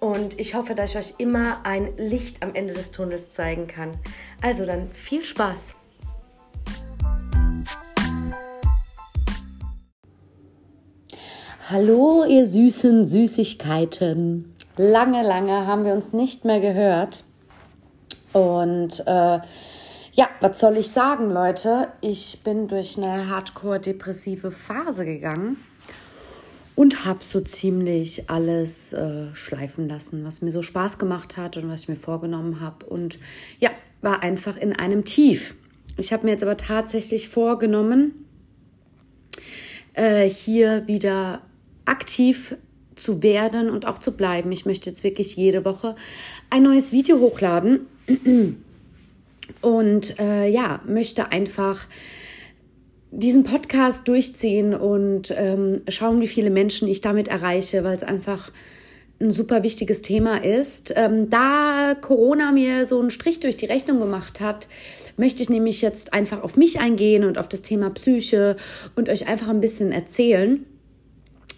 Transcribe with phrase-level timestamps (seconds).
[0.00, 3.96] Und ich hoffe, dass ich euch immer ein Licht am Ende des Tunnels zeigen kann.
[4.40, 5.74] Also dann viel Spaß!
[11.70, 14.54] Hallo, ihr süßen Süßigkeiten.
[14.76, 17.24] Lange, lange haben wir uns nicht mehr gehört.
[18.32, 19.40] Und äh,
[20.12, 21.88] ja, was soll ich sagen, Leute?
[22.00, 25.58] Ich bin durch eine hardcore-depressive Phase gegangen
[26.78, 31.68] und habe so ziemlich alles äh, schleifen lassen, was mir so Spaß gemacht hat und
[31.68, 32.86] was ich mir vorgenommen habe.
[32.86, 33.18] Und
[33.58, 35.56] ja, war einfach in einem Tief.
[35.96, 38.24] Ich habe mir jetzt aber tatsächlich vorgenommen,
[39.94, 41.42] äh, hier wieder
[41.84, 42.54] aktiv
[42.94, 44.52] zu werden und auch zu bleiben.
[44.52, 45.96] Ich möchte jetzt wirklich jede Woche
[46.48, 47.88] ein neues Video hochladen
[49.62, 51.88] und äh, ja, möchte einfach
[53.10, 58.50] diesen Podcast durchziehen und ähm, schauen, wie viele Menschen ich damit erreiche, weil es einfach
[59.20, 60.92] ein super wichtiges Thema ist.
[60.96, 64.68] Ähm, da Corona mir so einen Strich durch die Rechnung gemacht hat,
[65.16, 68.56] möchte ich nämlich jetzt einfach auf mich eingehen und auf das Thema Psyche
[68.94, 70.64] und euch einfach ein bisschen erzählen.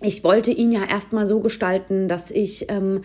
[0.03, 3.03] Ich wollte ihn ja erstmal so gestalten, dass ich ähm,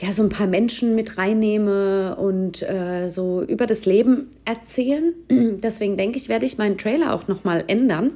[0.00, 5.14] ja so ein paar Menschen mit reinnehme und äh, so über das Leben erzählen.
[5.30, 8.10] Deswegen denke ich, werde ich meinen Trailer auch noch mal ändern.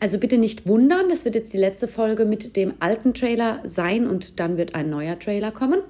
[0.00, 4.06] Also bitte nicht wundern, das wird jetzt die letzte Folge mit dem alten Trailer sein
[4.06, 5.80] und dann wird ein neuer Trailer kommen.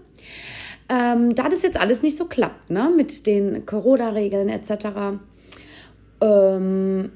[0.89, 5.19] Ähm, da das jetzt alles nicht so klappt, ne, mit den Corona-Regeln etc.
[6.21, 7.11] Ähm,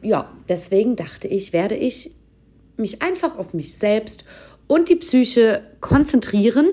[0.00, 2.12] ja, deswegen dachte ich, werde ich
[2.76, 4.24] mich einfach auf mich selbst
[4.68, 6.68] und die Psyche konzentrieren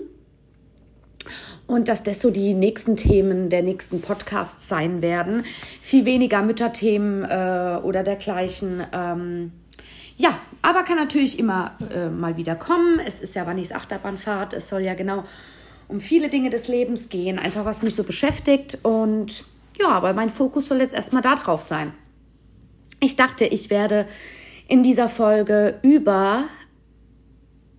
[1.70, 5.44] und dass das so die nächsten Themen der nächsten Podcasts sein werden.
[5.80, 8.84] Viel weniger Mütterthemen äh, oder dergleichen.
[8.92, 9.52] Ähm,
[10.18, 13.00] ja, aber kann natürlich immer äh, mal wieder kommen.
[13.06, 14.54] Es ist ja Wannys Achterbahnfahrt.
[14.54, 15.26] Es soll ja genau
[15.88, 17.38] um viele Dinge des Lebens gehen.
[17.38, 18.80] Einfach was mich so beschäftigt.
[18.82, 19.44] Und
[19.80, 21.94] ja, aber mein Fokus soll jetzt erstmal darauf sein.
[23.00, 24.08] Ich dachte, ich werde
[24.68, 26.46] in dieser Folge über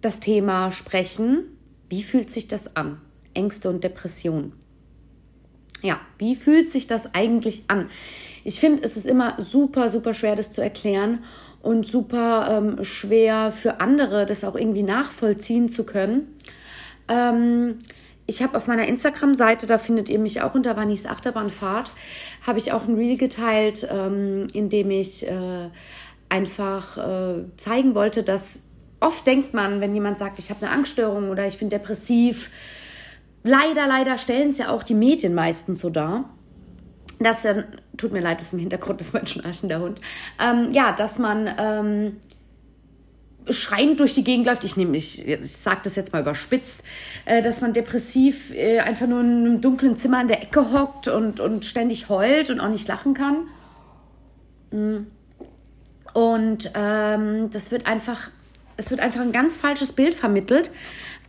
[0.01, 1.43] das Thema sprechen.
[1.89, 3.01] Wie fühlt sich das an?
[3.35, 4.53] Ängste und Depressionen.
[5.83, 7.89] Ja, wie fühlt sich das eigentlich an?
[8.45, 11.21] Ich finde, es ist immer super, super schwer, das zu erklären
[11.63, 16.37] und super ähm, schwer für andere, das auch irgendwie nachvollziehen zu können.
[17.09, 17.79] Ähm,
[18.27, 21.93] ich habe auf meiner Instagram-Seite, da findet ihr mich auch unter Vannis Achterbahnfahrt,
[22.47, 25.69] habe ich auch ein Reel geteilt, ähm, in dem ich äh,
[26.29, 28.63] einfach äh, zeigen wollte, dass
[29.01, 32.51] oft denkt man, wenn jemand sagt, ich habe eine Angststörung oder ich bin depressiv,
[33.43, 36.31] leider, leider stellen es ja auch die Medien meistens so dar.
[37.19, 37.65] Das äh,
[37.97, 40.01] tut mir leid, das ist im Hintergrund des Menschenarchen der Hund.
[40.41, 42.17] Ähm, ja, dass man ähm,
[43.49, 44.65] schreiend durch die Gegend läuft.
[44.65, 46.83] Ich nehme, ich, ich sage das jetzt mal überspitzt,
[47.25, 51.09] äh, dass man depressiv äh, einfach nur in einem dunklen Zimmer in der Ecke hockt
[51.09, 53.49] und, und ständig heult und auch nicht lachen kann.
[54.71, 55.07] Mm.
[56.12, 58.31] Und ähm, das wird einfach,
[58.77, 60.72] es wird einfach ein ganz falsches Bild vermittelt.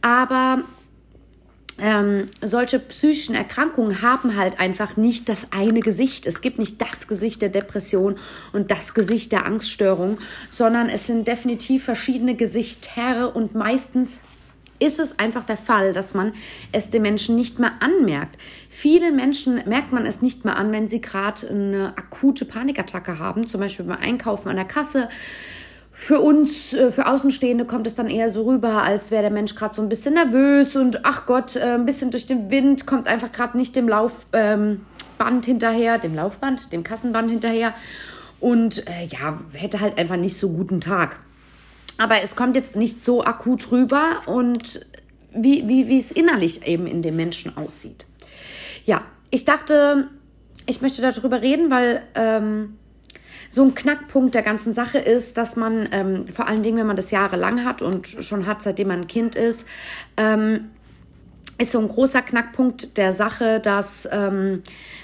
[0.01, 0.63] Aber
[1.81, 6.27] ähm, solche psychischen Erkrankungen haben halt einfach nicht das eine Gesicht.
[6.27, 8.17] Es gibt nicht das Gesicht der Depression
[8.53, 10.19] und das Gesicht der Angststörung,
[10.49, 14.21] sondern es sind definitiv verschiedene Gesichter und meistens
[14.81, 16.33] ist es einfach der Fall, dass man
[16.71, 18.37] es den Menschen nicht mehr anmerkt.
[18.67, 23.45] Vielen Menschen merkt man es nicht mehr an, wenn sie gerade eine akute Panikattacke haben,
[23.45, 25.07] zum Beispiel beim Einkaufen an der Kasse
[26.01, 29.53] für uns, äh, für Außenstehende kommt es dann eher so rüber, als wäre der Mensch
[29.53, 33.07] gerade so ein bisschen nervös und ach Gott, äh, ein bisschen durch den Wind, kommt
[33.07, 34.81] einfach gerade nicht dem Laufband
[35.19, 37.75] ähm, hinterher, dem Laufband, dem Kassenband hinterher
[38.39, 41.19] und äh, ja, hätte halt einfach nicht so guten Tag.
[41.99, 44.83] Aber es kommt jetzt nicht so akut rüber und
[45.35, 48.07] wie, wie, wie es innerlich eben in dem Menschen aussieht.
[48.85, 50.07] Ja, ich dachte,
[50.65, 52.79] ich möchte darüber reden, weil ähm,
[53.51, 56.95] so ein Knackpunkt der ganzen Sache ist, dass man, ähm, vor allen Dingen, wenn man
[56.95, 59.67] das jahrelang hat und schon hat, seitdem man ein Kind ist,
[60.15, 60.69] ähm,
[61.61, 64.63] ist so ein großer Knackpunkt der Sache, dass ähm,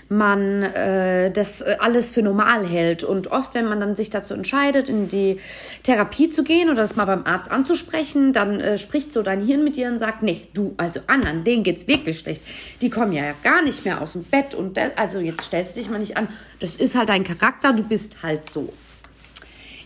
[0.09, 3.03] man äh, das alles für normal hält.
[3.03, 5.39] Und oft, wenn man dann sich dazu entscheidet, in die
[5.83, 9.63] Therapie zu gehen oder das mal beim Arzt anzusprechen, dann äh, spricht so dein Hirn
[9.63, 12.41] mit dir und sagt, nee, du, also anderen, denen geht's wirklich schlecht.
[12.81, 15.89] Die kommen ja gar nicht mehr aus dem Bett und also jetzt stellst du dich
[15.89, 16.27] mal nicht an.
[16.59, 18.73] Das ist halt dein Charakter, du bist halt so.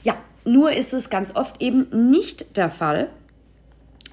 [0.04, 3.10] Ja, nur ist es ganz oft eben nicht der Fall.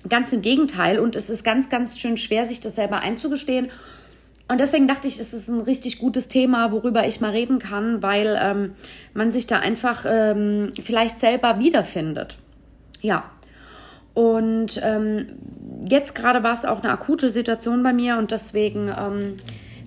[0.08, 0.98] Ganz im Gegenteil.
[0.98, 3.68] Und es ist ganz, ganz schön schwer, sich das selber einzugestehen.
[4.50, 8.02] Und deswegen dachte ich, es ist ein richtig gutes Thema, worüber ich mal reden kann,
[8.02, 8.72] weil ähm,
[9.12, 12.38] man sich da einfach ähm, vielleicht selber wiederfindet.
[13.02, 13.30] Ja.
[14.14, 15.28] Und ähm,
[15.88, 19.34] jetzt gerade war es auch eine akute Situation bei mir und deswegen ähm,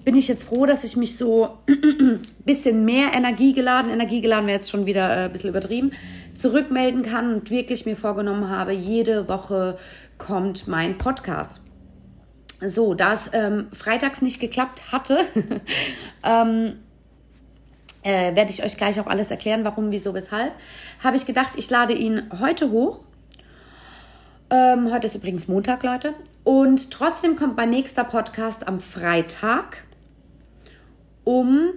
[0.06, 4.70] bin ich jetzt froh, dass ich mich so ein bisschen mehr energiegeladen, energiegeladen wäre jetzt
[4.70, 5.92] schon wieder äh, ein bisschen übertrieben,
[6.34, 9.78] zurückmelden kann und wirklich mir vorgenommen habe, jede Woche
[10.22, 11.62] kommt mein Podcast.
[12.60, 15.20] So, da es ähm, freitags nicht geklappt hatte,
[16.24, 16.78] ähm,
[18.04, 20.54] äh, werde ich euch gleich auch alles erklären, warum, wieso, weshalb,
[21.04, 23.06] habe ich gedacht, ich lade ihn heute hoch.
[24.52, 26.14] Ähm, heute ist übrigens Montag, Leute.
[26.44, 29.84] Und trotzdem kommt mein nächster Podcast am Freitag
[31.24, 31.70] um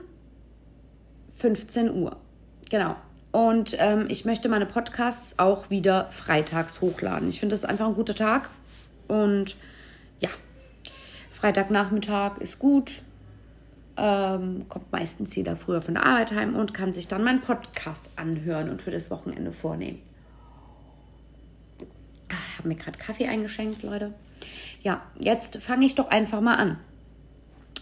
[1.37, 2.17] 15 Uhr.
[2.69, 2.97] Genau.
[3.35, 7.29] Und ähm, ich möchte meine Podcasts auch wieder freitags hochladen.
[7.29, 8.49] Ich finde das einfach ein guter Tag.
[9.09, 9.57] Und
[10.21, 10.29] ja,
[11.33, 13.03] Freitagnachmittag ist gut.
[13.97, 18.13] Ähm, kommt meistens jeder früher von der Arbeit heim und kann sich dann meinen Podcast
[18.15, 20.01] anhören und für das Wochenende vornehmen.
[21.81, 21.87] Ich
[22.29, 24.15] ah, habe mir gerade Kaffee eingeschenkt, Leute.
[24.85, 26.79] Ja, jetzt fange ich doch einfach mal an.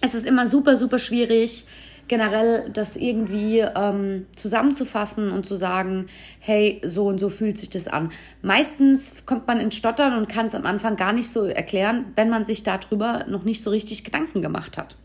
[0.01, 1.67] Es ist immer super, super schwierig,
[2.13, 6.09] generell das irgendwie ähm, zusammenzufassen und zu sagen,
[6.41, 8.11] hey, so und so fühlt sich das an.
[8.43, 12.29] Meistens kommt man ins Stottern und kann es am Anfang gar nicht so erklären, wenn
[12.29, 14.97] man sich darüber noch nicht so richtig Gedanken gemacht hat.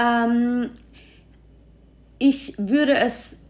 [0.00, 0.70] Ähm,
[2.18, 3.44] ich würde es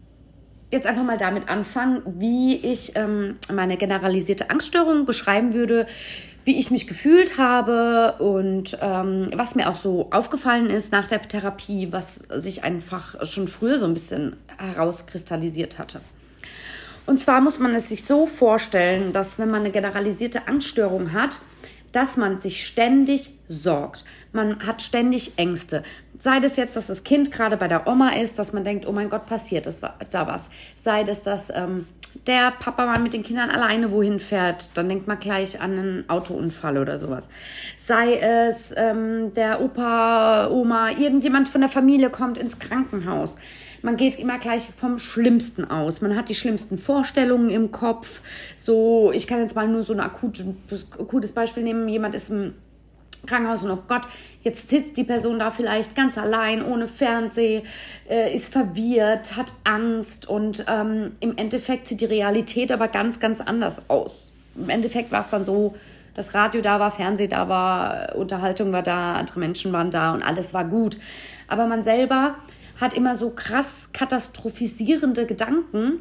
[0.71, 5.87] jetzt einfach mal damit anfangen, wie ich ähm, meine generalisierte Angststörung beschreiben würde,
[6.43, 11.21] wie ich mich gefühlt habe und ähm, was mir auch so aufgefallen ist nach der
[11.21, 16.01] Therapie, was sich einfach schon früher so ein bisschen herauskristallisiert hatte.
[17.05, 21.39] Und zwar muss man es sich so vorstellen, dass wenn man eine generalisierte Angststörung hat,
[21.91, 24.05] dass man sich ständig sorgt.
[24.31, 25.83] Man hat ständig Ängste.
[26.17, 28.91] Sei das jetzt, dass das Kind gerade bei der Oma ist, dass man denkt, oh
[28.91, 30.49] mein Gott, passiert da was.
[30.75, 31.87] Sei das, dass ähm,
[32.27, 36.09] der Papa mal mit den Kindern alleine wohin fährt, dann denkt man gleich an einen
[36.09, 37.29] Autounfall oder sowas.
[37.77, 43.37] Sei es ähm, der Opa, Oma, irgendjemand von der Familie kommt ins Krankenhaus.
[43.81, 46.01] Man geht immer gleich vom Schlimmsten aus.
[46.01, 48.21] Man hat die schlimmsten Vorstellungen im Kopf.
[48.55, 51.89] So, ich kann jetzt mal nur so ein akutes Beispiel nehmen.
[51.89, 52.53] Jemand ist im
[53.25, 54.03] Krankenhaus und oh Gott,
[54.43, 57.63] jetzt sitzt die Person da vielleicht ganz allein, ohne Fernseh,
[58.09, 63.41] äh, ist verwirrt, hat Angst und ähm, im Endeffekt sieht die Realität aber ganz, ganz
[63.41, 64.33] anders aus.
[64.55, 65.75] Im Endeffekt war es dann so,
[66.13, 70.23] dass Radio da war, Fernseh da war, Unterhaltung war da, andere Menschen waren da und
[70.23, 70.97] alles war gut.
[71.47, 72.35] Aber man selber
[72.79, 75.99] hat immer so krass katastrophisierende Gedanken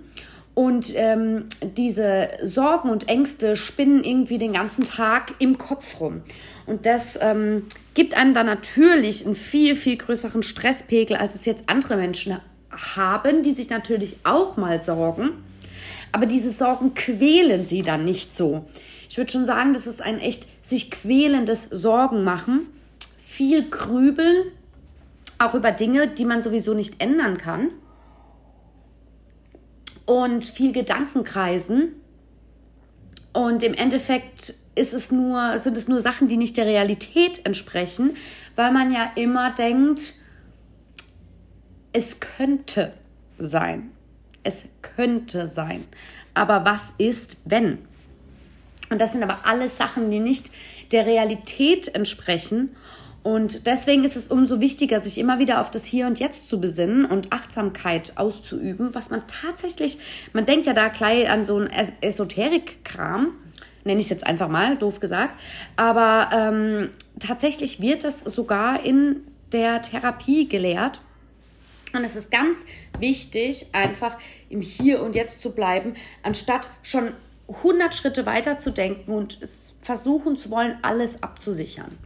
[0.55, 6.23] und ähm, diese Sorgen und Ängste spinnen irgendwie den ganzen Tag im Kopf rum.
[6.67, 11.65] Und das ähm, gibt einem dann natürlich einen viel, viel größeren Stresspegel, als es jetzt
[11.69, 12.39] andere Menschen
[12.71, 15.31] haben, die sich natürlich auch mal sorgen.
[16.13, 18.65] Aber diese Sorgen quälen sie dann nicht so.
[19.09, 22.67] Ich würde schon sagen, das ist ein echt sich quälendes Sorgen machen,
[23.19, 24.47] viel grübeln,
[25.39, 27.71] auch über Dinge, die man sowieso nicht ändern kann
[30.11, 31.93] und viel Gedankenkreisen.
[33.33, 38.17] Und im Endeffekt ist es nur, sind es nur Sachen, die nicht der Realität entsprechen,
[38.57, 40.15] weil man ja immer denkt,
[41.93, 42.93] es könnte
[43.39, 43.93] sein.
[44.43, 45.85] Es könnte sein.
[46.35, 47.79] Aber was ist, wenn?
[48.91, 50.51] Und das sind aber alles Sachen, die nicht
[50.91, 52.71] der Realität entsprechen
[53.23, 56.59] und deswegen ist es umso wichtiger, sich immer wieder auf das Hier und Jetzt zu
[56.59, 59.99] besinnen und Achtsamkeit auszuüben, was man tatsächlich,
[60.33, 61.69] man denkt ja da gleich an so einen
[62.01, 63.33] Esoterik-Kram,
[63.85, 65.39] nenne ich es jetzt einfach mal, doof gesagt,
[65.77, 69.23] aber ähm, tatsächlich wird das sogar in
[69.53, 71.03] der Therapie gelehrt.
[71.93, 72.67] Und es ist ganz
[73.01, 74.17] wichtig, einfach
[74.49, 77.13] im Hier und Jetzt zu bleiben, anstatt schon
[77.49, 81.99] 100 Schritte weiter zu denken und es versuchen zu wollen, alles abzusichern.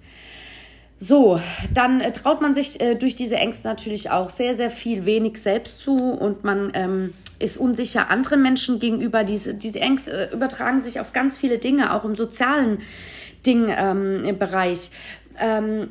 [0.96, 1.40] So,
[1.72, 5.38] dann äh, traut man sich äh, durch diese Ängste natürlich auch sehr, sehr viel wenig
[5.38, 9.24] selbst zu und man ähm, ist unsicher anderen Menschen gegenüber.
[9.24, 12.78] Diese, diese Ängste äh, übertragen sich auf ganz viele Dinge, auch im sozialen
[13.44, 14.90] Ding, ähm, im Bereich.
[15.38, 15.88] Ähm,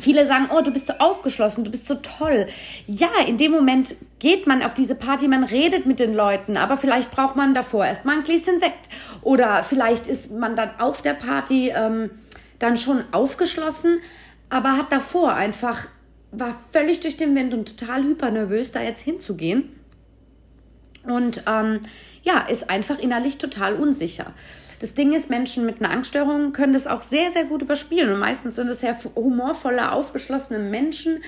[0.00, 2.46] Viele sagen, oh, du bist so aufgeschlossen, du bist so toll.
[2.86, 6.76] Ja, in dem Moment geht man auf diese Party, man redet mit den Leuten, aber
[6.76, 8.88] vielleicht braucht man davor erstmal ein Gläschen Sekt.
[9.22, 12.10] Oder vielleicht ist man dann auf der Party ähm,
[12.58, 14.00] dann schon aufgeschlossen,
[14.50, 15.88] aber hat davor einfach,
[16.30, 19.70] war völlig durch den Wind und total hypernervös, da jetzt hinzugehen.
[21.04, 21.80] Und ähm,
[22.22, 24.32] ja, ist einfach innerlich total unsicher.
[24.80, 28.12] Das Ding ist, Menschen mit einer Angststörung können das auch sehr, sehr gut überspielen.
[28.12, 31.22] Und meistens sind es sehr humorvolle, aufgeschlossene Menschen,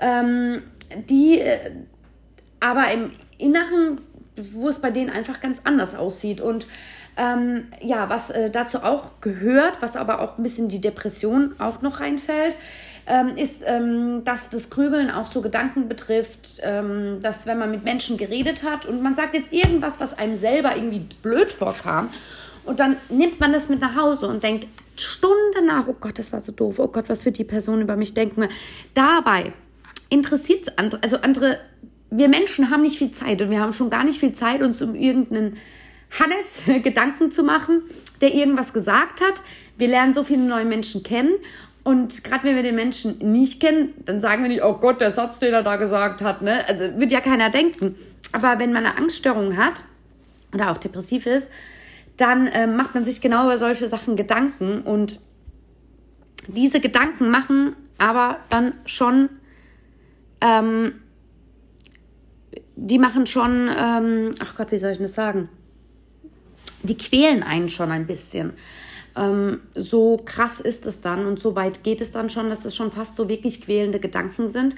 [0.00, 0.62] ähm,
[1.08, 1.70] die äh,
[2.60, 3.98] aber im Inneren,
[4.36, 6.40] wo es bei denen einfach ganz anders aussieht.
[6.40, 6.66] Und
[7.16, 11.82] ähm, ja, was äh, dazu auch gehört, was aber auch ein bisschen die Depression auch
[11.82, 12.56] noch reinfällt,
[13.06, 17.84] ähm, ist, ähm, dass das Grübeln auch so Gedanken betrifft, ähm, dass wenn man mit
[17.84, 22.10] Menschen geredet hat und man sagt jetzt irgendwas, was einem selber irgendwie blöd vorkam
[22.64, 26.32] und dann nimmt man das mit nach Hause und denkt Stunden nach, oh Gott, das
[26.32, 28.48] war so doof, oh Gott, was wird die Person über mich denken.
[28.94, 29.52] Dabei
[30.08, 31.58] interessiert es andere, also andere,
[32.10, 34.80] wir Menschen haben nicht viel Zeit und wir haben schon gar nicht viel Zeit, uns
[34.80, 35.56] um irgendeinen
[36.18, 37.82] Hannes Gedanken zu machen,
[38.20, 39.42] der irgendwas gesagt hat.
[39.76, 41.34] Wir lernen so viele neue Menschen kennen
[41.84, 45.10] und gerade wenn wir den Menschen nicht kennen, dann sagen wir nicht, oh Gott, der
[45.10, 46.66] Satz, den er da gesagt hat, ne?
[46.68, 47.96] Also wird ja keiner denken.
[48.30, 49.84] Aber wenn man eine Angststörung hat
[50.54, 51.50] oder auch depressiv ist,
[52.16, 55.20] dann äh, macht man sich genau über solche Sachen Gedanken und
[56.46, 59.28] diese Gedanken machen aber dann schon,
[60.40, 60.94] ähm,
[62.74, 65.48] die machen schon, ähm, ach Gott, wie soll ich das sagen?
[66.82, 68.52] Die quälen einen schon ein bisschen.
[69.16, 72.74] Ähm, so krass ist es dann und so weit geht es dann schon, dass es
[72.74, 74.76] schon fast so wirklich quälende Gedanken sind.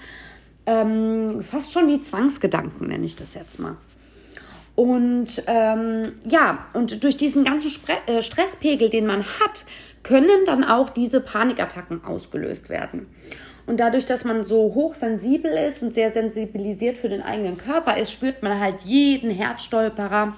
[0.66, 3.76] Ähm, fast schon wie Zwangsgedanken nenne ich das jetzt mal.
[4.76, 9.64] Und ähm, ja, und durch diesen ganzen Spre äh, Stresspegel, den man hat,
[10.02, 13.06] können dann auch diese Panikattacken ausgelöst werden.
[13.66, 18.12] Und dadurch, dass man so hochsensibel ist und sehr sensibilisiert für den eigenen Körper ist,
[18.12, 20.36] spürt man halt jeden Herzstolperer.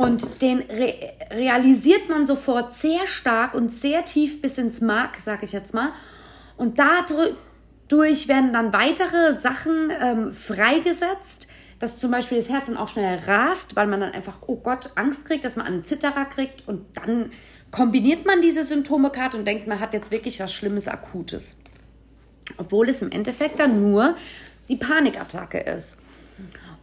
[0.00, 0.94] Und den re
[1.30, 5.92] realisiert man sofort sehr stark und sehr tief bis ins Mark, sag ich jetzt mal.
[6.56, 11.48] Und dadurch werden dann weitere Sachen ähm, freigesetzt,
[11.80, 14.90] dass zum Beispiel das Herz dann auch schnell rast, weil man dann einfach, oh Gott,
[14.94, 17.30] Angst kriegt, dass man einen Zitterer kriegt und dann
[17.70, 21.58] kombiniert man diese Symptome-Karte und denkt, man hat jetzt wirklich was Schlimmes, Akutes.
[22.56, 24.16] Obwohl es im Endeffekt dann nur
[24.70, 25.98] die Panikattacke ist.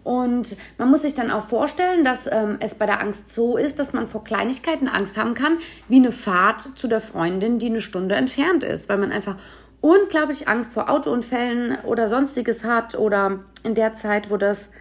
[0.08, 3.78] Und man muss sich dann auch vorstellen, dass ähm, es bei der Angst so ist,
[3.78, 5.58] dass man vor Kleinigkeiten Angst haben kann,
[5.90, 9.36] wie eine Fahrt zu der Freundin, die eine Stunde entfernt ist, weil man einfach
[9.82, 14.72] unglaublich Angst vor Autounfällen oder sonstiges hat oder in der Zeit, wo das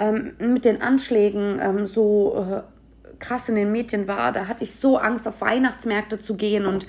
[0.00, 2.62] ähm, mit den Anschlägen ähm, so äh,
[3.20, 6.66] krass in den Medien war, da hatte ich so Angst, auf Weihnachtsmärkte zu gehen.
[6.66, 6.88] Und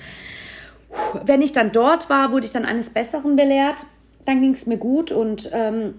[1.22, 3.86] wenn ich dann dort war, wurde ich dann eines Besseren belehrt.
[4.24, 5.94] Dann ging es mir gut und ähm,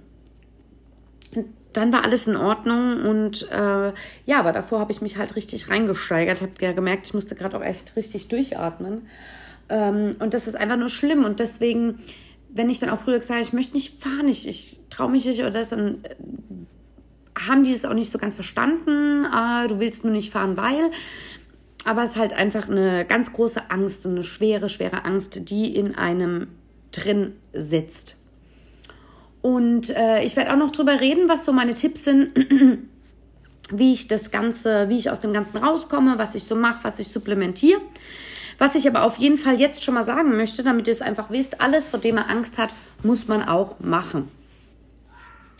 [1.77, 3.01] dann war alles in Ordnung.
[3.05, 3.93] Und äh,
[4.25, 6.41] ja, aber davor habe ich mich halt richtig reingesteigert.
[6.41, 9.07] Habe ja gemerkt, ich musste gerade auch echt richtig durchatmen.
[9.69, 11.23] Ähm, und das ist einfach nur schlimm.
[11.23, 11.99] Und deswegen,
[12.49, 15.25] wenn ich dann auch früher gesagt habe, ich möchte nicht fahren, ich, ich traue mich
[15.25, 15.99] nicht oder das, dann
[17.47, 19.25] haben die das auch nicht so ganz verstanden.
[19.25, 20.91] Ah, du willst nur nicht fahren, weil.
[21.85, 25.73] Aber es ist halt einfach eine ganz große Angst und eine schwere, schwere Angst, die
[25.73, 26.47] in einem
[26.91, 28.17] drin sitzt.
[29.47, 32.31] Und äh, ich werde auch noch drüber reden, was so meine Tipps sind,
[33.71, 36.99] wie ich das Ganze, wie ich aus dem Ganzen rauskomme, was ich so mache, was
[36.99, 37.79] ich supplementiere.
[38.57, 41.29] Was ich aber auf jeden Fall jetzt schon mal sagen möchte, damit ihr es einfach
[41.29, 42.73] wisst, alles, vor dem man Angst hat,
[43.03, 44.27] muss man auch machen.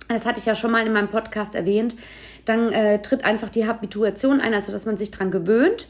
[0.10, 1.96] Das hatte ich ja schon mal in meinem Podcast erwähnt,
[2.44, 5.88] dann äh, tritt einfach die Habituation ein, also dass man sich daran gewöhnt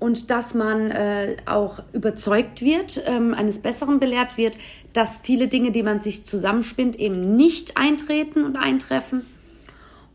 [0.00, 4.56] und dass man äh, auch überzeugt wird, ähm, eines Besseren belehrt wird,
[4.92, 9.26] dass viele Dinge, die man sich zusammenspinnt, eben nicht eintreten und eintreffen.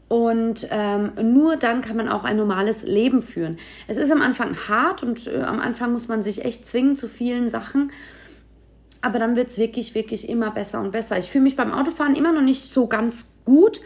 [0.07, 3.57] Und ähm, nur dann kann man auch ein normales Leben führen.
[3.87, 7.07] Es ist am Anfang hart und äh, am Anfang muss man sich echt zwingen zu
[7.07, 7.91] vielen Sachen.
[9.01, 11.17] Aber dann wird es wirklich, wirklich immer besser und besser.
[11.17, 13.81] Ich fühle mich beim Autofahren immer noch nicht so ganz gut,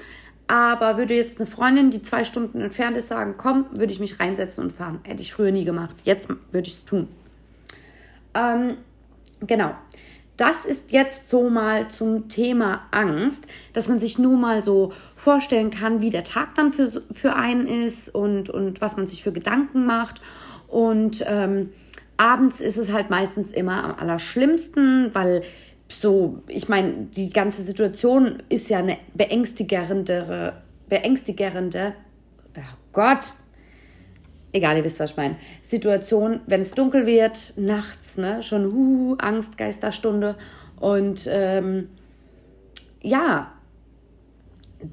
[0.50, 4.20] aber würde jetzt eine Freundin, die zwei Stunden entfernt ist, sagen, komm, würde ich mich
[4.20, 5.00] reinsetzen und fahren.
[5.03, 5.96] Hätte ich früher nie gemacht.
[6.06, 7.08] Jetzt würde ich es tun.
[8.34, 8.77] Ähm,
[9.41, 9.75] genau.
[10.38, 15.70] Das ist jetzt so mal zum Thema Angst, dass man sich nur mal so vorstellen
[15.70, 19.32] kann, wie der Tag dann für, für einen ist und, und was man sich für
[19.32, 20.20] Gedanken macht.
[20.68, 21.70] Und ähm,
[22.18, 25.44] abends ist es halt meistens immer am allerschlimmsten, weil
[25.89, 31.93] so, ich meine, die ganze Situation ist ja eine beängstigendere, beängstigende,
[32.55, 33.31] oh Gott,
[34.53, 39.15] egal, ihr wisst, was ich meine, Situation, wenn es dunkel wird, nachts, ne, schon uh,
[39.17, 40.36] Angst, Geisterstunde.
[40.79, 41.89] Und ähm,
[43.01, 43.53] ja,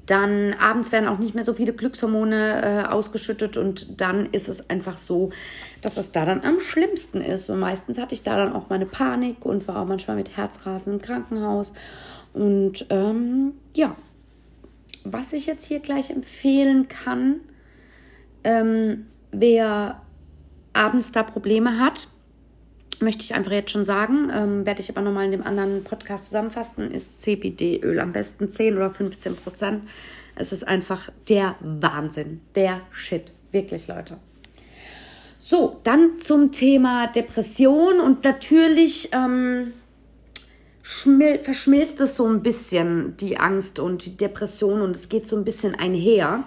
[0.05, 4.69] dann abends werden auch nicht mehr so viele Glückshormone äh, ausgeschüttet und dann ist es
[4.69, 5.29] einfach so,
[5.81, 7.49] dass es da dann am schlimmsten ist.
[7.49, 10.93] Und meistens hatte ich da dann auch meine Panik und war auch manchmal mit Herzrasen
[10.93, 11.73] im Krankenhaus.
[12.33, 13.95] Und ähm, ja,
[15.03, 17.39] was ich jetzt hier gleich empfehlen kann,
[18.43, 20.01] ähm, wer
[20.73, 22.09] abends da Probleme hat,
[22.99, 26.25] möchte ich einfach jetzt schon sagen, ähm, werde ich aber nochmal in dem anderen Podcast
[26.25, 29.83] zusammenfassen, ist CBD-Öl am besten 10 oder 15 Prozent.
[30.35, 34.17] Es ist einfach der Wahnsinn, der Shit, wirklich Leute.
[35.39, 39.73] So, dann zum Thema Depression und natürlich ähm,
[40.83, 45.43] verschmilzt es so ein bisschen die Angst und die Depression und es geht so ein
[45.43, 46.43] bisschen einher.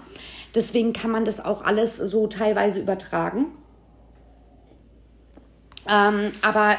[0.54, 3.47] Deswegen kann man das auch alles so teilweise übertragen.
[5.88, 6.76] Ähm, aber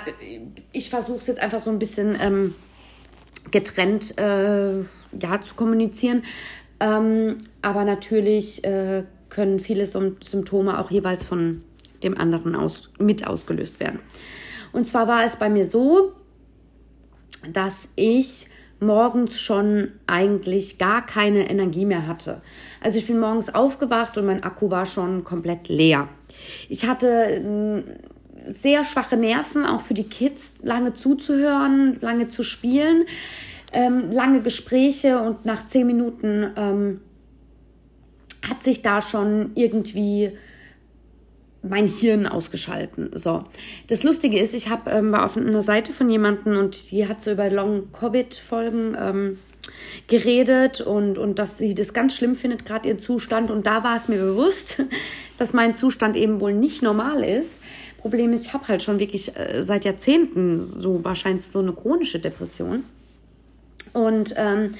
[0.72, 2.55] ich versuche es jetzt einfach so ein bisschen ähm,
[3.51, 6.24] getrennt äh, ja, zu kommunizieren.
[6.79, 11.63] Ähm, aber natürlich äh, können viele Symptome auch jeweils von
[12.03, 14.00] dem anderen aus, mit ausgelöst werden.
[14.72, 16.13] Und zwar war es bei mir so,
[17.51, 18.48] dass ich
[18.79, 22.41] morgens schon eigentlich gar keine Energie mehr hatte.
[22.81, 26.10] Also ich bin morgens aufgewacht und mein Akku war schon komplett leer.
[26.67, 27.93] Ich hatte
[28.45, 33.05] sehr schwache Nerven, auch für die Kids, lange zuzuhören, lange zu spielen,
[33.74, 37.01] ähm, lange Gespräche und nach zehn Minuten ähm,
[38.48, 40.31] hat sich da schon irgendwie
[41.63, 43.12] mein Hirn ausgeschalten.
[43.13, 43.43] So.
[43.88, 47.21] Das Lustige ist, ich habe ähm, war auf einer Seite von jemandem und die hat
[47.21, 49.38] so über Long-Covid-Folgen ähm,
[50.07, 53.51] geredet und, und dass sie das ganz schlimm findet, gerade ihren Zustand.
[53.51, 54.83] Und da war es mir bewusst,
[55.38, 57.62] dass mein Zustand eben wohl nicht normal ist.
[58.01, 62.19] Problem ist, ich habe halt schon wirklich äh, seit Jahrzehnten so wahrscheinlich so eine chronische
[62.19, 62.84] Depression.
[63.93, 64.71] Und ähm,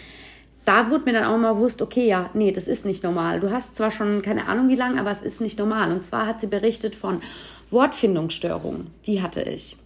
[0.65, 3.39] da wurde mir dann auch mal bewusst, okay, ja, nee, das ist nicht normal.
[3.39, 5.91] Du hast zwar schon keine Ahnung wie lange, aber es ist nicht normal.
[5.91, 7.22] Und zwar hat sie berichtet von
[7.69, 8.88] Wortfindungsstörungen.
[9.06, 9.78] Die hatte ich.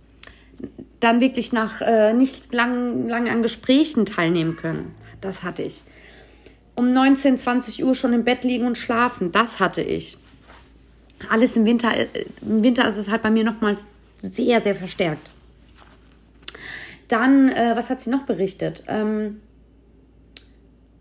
[1.00, 4.94] Dann wirklich nach äh, nicht lang, lang an Gesprächen teilnehmen können.
[5.22, 5.84] Das hatte ich.
[6.76, 9.32] Um 19, 20 Uhr schon im Bett liegen und schlafen.
[9.32, 10.18] Das hatte ich
[11.30, 12.08] alles im Winter, äh,
[12.42, 13.78] im Winter ist es halt bei mir nochmal
[14.18, 15.34] sehr, sehr verstärkt.
[17.08, 18.84] Dann, äh, was hat sie noch berichtet?
[18.88, 19.42] Ähm,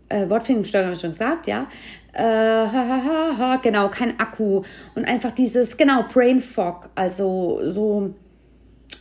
[0.09, 1.67] äh, Wortfindungsstörung habe ich schon gesagt, ja.
[2.13, 4.61] Äh, ha, ha, ha, genau, kein Akku.
[4.93, 8.13] Und einfach dieses, genau, Brain Fog, also so,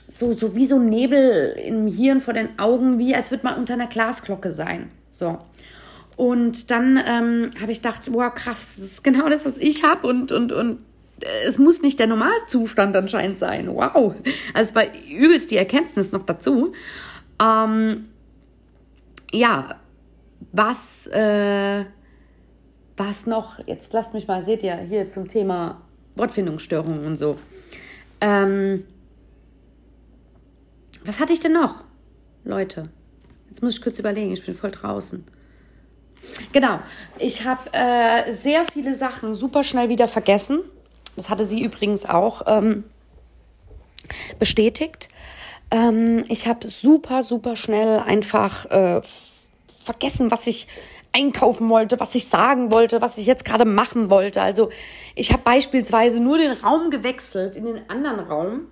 [0.09, 3.75] so, so wie so Nebel im Hirn vor den Augen, wie als würde man unter
[3.75, 4.91] einer Glasglocke sein.
[5.11, 5.39] So.
[6.17, 10.07] Und dann ähm, habe ich gedacht, wow, krass, das ist genau das, was ich habe
[10.07, 10.79] und, und, und
[11.47, 13.69] es muss nicht der Normalzustand anscheinend sein.
[13.69, 14.15] Wow.
[14.53, 16.73] Also es war übelst die Erkenntnis noch dazu.
[17.41, 18.09] Ähm,
[19.33, 19.77] ja,
[20.53, 21.85] was, äh,
[22.97, 25.81] was noch, jetzt lasst mich mal, seht ihr, hier zum Thema
[26.17, 27.37] Wortfindungsstörungen und so.
[28.21, 28.85] Ähm,
[31.05, 31.85] was hatte ich denn noch,
[32.45, 32.89] Leute?
[33.49, 35.25] Jetzt muss ich kurz überlegen, ich bin voll draußen.
[36.53, 36.81] Genau,
[37.19, 40.61] ich habe äh, sehr viele Sachen super schnell wieder vergessen.
[41.17, 42.85] Das hatte sie übrigens auch ähm,
[44.39, 45.09] bestätigt.
[45.71, 49.01] Ähm, ich habe super, super schnell einfach äh,
[49.83, 50.69] vergessen, was ich
[51.13, 54.43] einkaufen wollte, was ich sagen wollte, was ich jetzt gerade machen wollte.
[54.43, 54.71] Also
[55.15, 58.67] ich habe beispielsweise nur den Raum gewechselt in den anderen Raum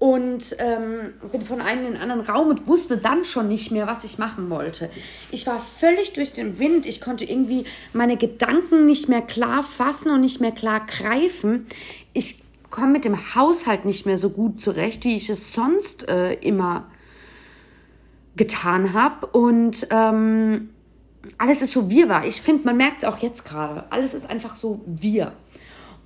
[0.00, 3.86] und ähm, bin von einem in den anderen Raum und wusste dann schon nicht mehr,
[3.86, 4.90] was ich machen wollte.
[5.30, 6.84] Ich war völlig durch den Wind.
[6.86, 11.66] Ich konnte irgendwie meine Gedanken nicht mehr klar fassen und nicht mehr klar greifen.
[12.12, 16.34] Ich komme mit dem Haushalt nicht mehr so gut zurecht, wie ich es sonst äh,
[16.34, 16.90] immer
[18.36, 19.26] getan habe.
[19.26, 20.70] Und ähm,
[21.38, 22.26] alles ist so wirrwarr.
[22.26, 23.84] Ich finde, man merkt es auch jetzt gerade.
[23.90, 25.32] Alles ist einfach so wir.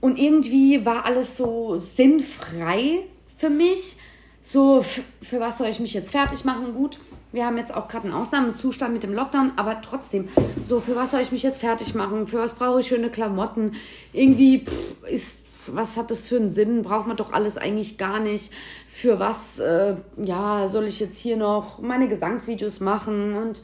[0.00, 3.06] Und irgendwie war alles so sinnfrei
[3.38, 3.96] für mich,
[4.42, 4.82] so
[5.22, 6.74] für was soll ich mich jetzt fertig machen?
[6.74, 6.98] Gut,
[7.30, 10.28] wir haben jetzt auch gerade einen Ausnahmezustand mit dem Lockdown, aber trotzdem,
[10.64, 12.26] so für was soll ich mich jetzt fertig machen?
[12.26, 13.76] Für was brauche ich schöne Klamotten?
[14.12, 15.38] Irgendwie pff, ist
[15.70, 16.82] was hat das für einen Sinn?
[16.82, 18.50] Braucht man doch alles eigentlich gar nicht.
[18.90, 23.34] Für was, äh, ja, soll ich jetzt hier noch meine Gesangsvideos machen?
[23.36, 23.62] Und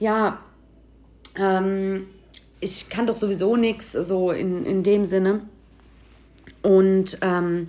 [0.00, 0.40] ja,
[1.36, 2.08] ähm,
[2.58, 5.42] ich kann doch sowieso nichts, so in, in dem Sinne.
[6.62, 7.68] Und ähm,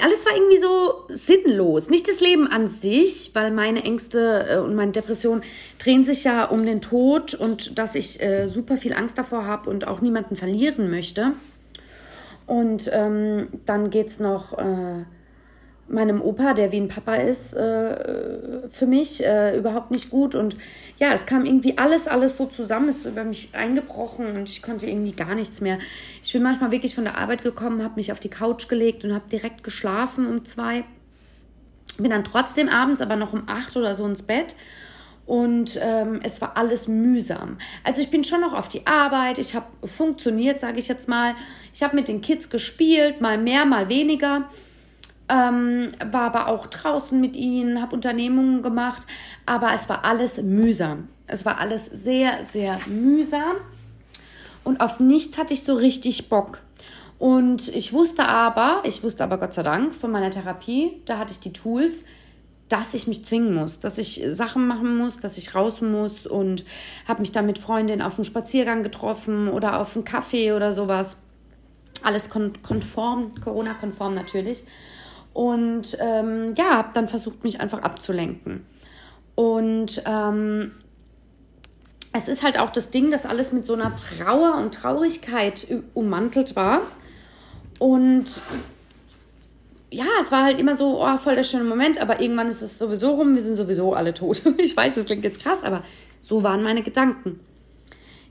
[0.00, 1.90] alles war irgendwie so sinnlos.
[1.90, 5.42] Nicht das Leben an sich, weil meine Ängste äh, und meine Depression
[5.78, 9.68] drehen sich ja um den Tod und dass ich äh, super viel Angst davor habe
[9.68, 11.32] und auch niemanden verlieren möchte.
[12.46, 15.04] Und ähm, dann geht es noch äh,
[15.92, 20.34] meinem Opa, der wie ein Papa ist, äh, für mich äh, überhaupt nicht gut.
[20.34, 20.56] Und
[20.98, 24.62] ja, es kam irgendwie alles, alles so zusammen, es ist über mich eingebrochen und ich
[24.62, 25.78] konnte irgendwie gar nichts mehr.
[26.22, 29.14] Ich bin manchmal wirklich von der Arbeit gekommen, habe mich auf die Couch gelegt und
[29.14, 30.84] habe direkt geschlafen um zwei.
[31.98, 34.56] Bin dann trotzdem abends, aber noch um acht oder so ins Bett.
[35.26, 37.58] Und ähm, es war alles mühsam.
[37.84, 41.34] Also ich bin schon noch auf die Arbeit, ich habe funktioniert, sage ich jetzt mal.
[41.72, 44.48] Ich habe mit den Kids gespielt, mal mehr, mal weniger
[45.32, 49.06] ähm, war aber auch draußen mit ihnen, habe Unternehmungen gemacht,
[49.46, 51.08] aber es war alles mühsam.
[51.26, 53.56] Es war alles sehr, sehr mühsam
[54.62, 56.58] und auf nichts hatte ich so richtig Bock.
[57.18, 61.32] Und ich wusste aber, ich wusste aber Gott sei Dank von meiner Therapie, da hatte
[61.32, 62.04] ich die Tools,
[62.68, 66.64] dass ich mich zwingen muss, dass ich Sachen machen muss, dass ich raus muss und
[67.06, 71.18] habe mich dann mit Freundinnen auf einen Spaziergang getroffen oder auf einen Kaffee oder sowas.
[72.02, 74.64] Alles kon konform, Corona-konform natürlich.
[75.32, 78.66] Und ähm, ja, habe dann versucht, mich einfach abzulenken.
[79.34, 80.72] Und ähm,
[82.12, 86.54] es ist halt auch das Ding, dass alles mit so einer Trauer und Traurigkeit ummantelt
[86.56, 86.82] war.
[87.78, 88.42] Und
[89.90, 92.78] ja, es war halt immer so, oh, voll der schöne Moment, aber irgendwann ist es
[92.78, 94.42] sowieso rum, wir sind sowieso alle tot.
[94.58, 95.82] ich weiß, das klingt jetzt krass, aber
[96.20, 97.40] so waren meine Gedanken.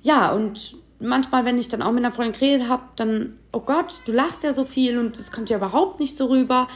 [0.01, 4.01] Ja, und manchmal, wenn ich dann auch mit einer Freundin geredet habe, dann, oh Gott,
[4.05, 6.67] du lachst ja so viel und es kommt ja überhaupt nicht so rüber.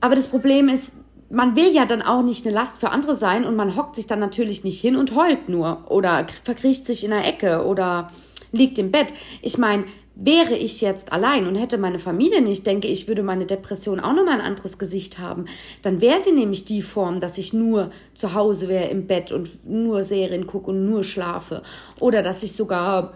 [0.00, 0.96] Aber das Problem ist,
[1.30, 4.06] man will ja dann auch nicht eine Last für andere sein und man hockt sich
[4.06, 8.08] dann natürlich nicht hin und heult nur oder verkriecht sich in der Ecke oder
[8.52, 9.14] liegt im Bett.
[9.40, 9.84] Ich meine,
[10.22, 14.12] wäre ich jetzt allein und hätte meine Familie nicht, denke ich, würde meine Depression auch
[14.12, 15.46] nochmal ein anderes Gesicht haben.
[15.80, 19.66] Dann wäre sie nämlich die Form, dass ich nur zu Hause wäre im Bett und
[19.68, 21.62] nur Serien gucke und nur schlafe.
[22.00, 23.14] Oder dass ich sogar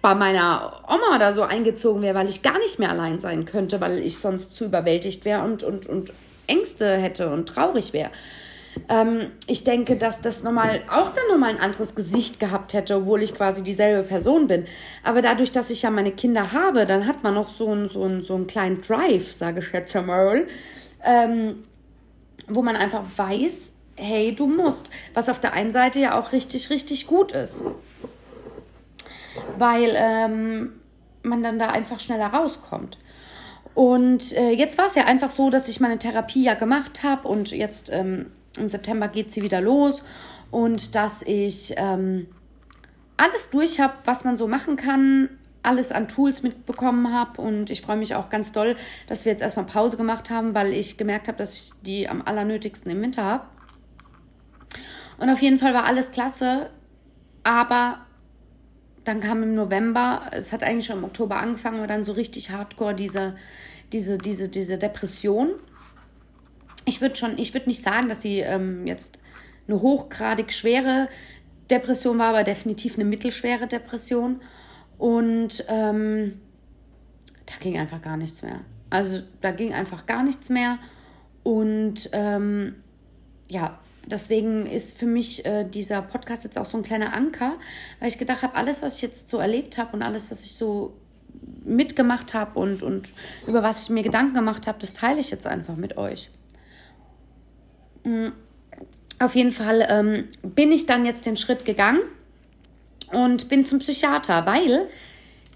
[0.00, 3.80] bei meiner Oma da so eingezogen wäre, weil ich gar nicht mehr allein sein könnte,
[3.82, 6.12] weil ich sonst zu überwältigt wäre und, und, und
[6.46, 8.10] Ängste hätte und traurig wäre.
[8.88, 13.22] Ähm, ich denke, dass das nochmal auch dann nochmal ein anderes Gesicht gehabt hätte, obwohl
[13.22, 14.66] ich quasi dieselbe Person bin.
[15.02, 18.04] Aber dadurch, dass ich ja meine Kinder habe, dann hat man noch so einen, so
[18.04, 20.46] einen, so einen kleinen Drive, sage ich jetzt einmal,
[21.04, 21.64] ähm,
[22.48, 24.90] wo man einfach weiß, hey, du musst.
[25.14, 27.62] Was auf der einen Seite ja auch richtig, richtig gut ist
[29.58, 30.72] weil ähm,
[31.22, 32.98] man dann da einfach schneller rauskommt.
[33.74, 37.28] Und äh, jetzt war es ja einfach so, dass ich meine Therapie ja gemacht habe
[37.28, 40.02] und jetzt ähm, im September geht sie wieder los
[40.50, 42.26] und dass ich ähm,
[43.16, 45.30] alles durch habe, was man so machen kann,
[45.62, 48.76] alles an Tools mitbekommen habe und ich freue mich auch ganz doll,
[49.08, 52.22] dass wir jetzt erstmal Pause gemacht haben, weil ich gemerkt habe, dass ich die am
[52.22, 53.44] allernötigsten im Winter habe.
[55.18, 56.70] Und auf jeden Fall war alles klasse,
[57.42, 58.06] aber
[59.06, 62.50] dann kam im November, es hat eigentlich schon im Oktober angefangen, aber dann so richtig
[62.50, 63.36] hardcore diese,
[63.92, 65.50] diese, diese, diese Depression.
[66.86, 69.18] Ich würde schon, ich würde nicht sagen, dass sie ähm, jetzt
[69.68, 71.08] eine hochgradig schwere
[71.70, 74.40] Depression war, aber definitiv eine mittelschwere Depression.
[74.98, 76.40] Und ähm,
[77.44, 78.60] da ging einfach gar nichts mehr.
[78.88, 80.78] Also da ging einfach gar nichts mehr.
[81.42, 82.76] Und ähm,
[83.48, 87.54] ja, deswegen ist für mich äh, dieser Podcast jetzt auch so ein kleiner Anker,
[88.00, 90.52] weil ich gedacht habe, alles, was ich jetzt so erlebt habe und alles, was ich
[90.52, 90.96] so
[91.64, 93.10] mitgemacht habe und, und
[93.46, 96.30] über was ich mir Gedanken gemacht habe, das teile ich jetzt einfach mit euch.
[98.06, 98.32] Mhm.
[99.18, 102.00] Auf jeden Fall ähm, bin ich dann jetzt den Schritt gegangen
[103.12, 104.88] und bin zum Psychiater, weil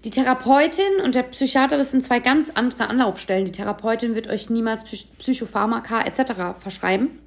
[0.03, 3.45] die Therapeutin und der Psychiater, das sind zwei ganz andere Anlaufstellen.
[3.45, 6.59] Die Therapeutin wird euch niemals Psychopharmaka etc.
[6.59, 7.19] verschreiben.